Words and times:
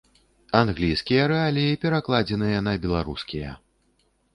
Англійскія 0.61 1.27
рэаліі 1.33 1.77
перакладзеныя 1.85 2.59
на 2.73 2.77
беларускія. 2.87 3.51